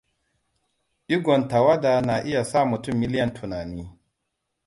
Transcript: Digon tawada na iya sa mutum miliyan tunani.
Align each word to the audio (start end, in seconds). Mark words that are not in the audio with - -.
Digon 1.07 1.47
tawada 1.47 2.01
na 2.01 2.19
iya 2.25 2.43
sa 2.43 2.65
mutum 2.65 2.95
miliyan 2.97 3.33
tunani. 3.33 3.89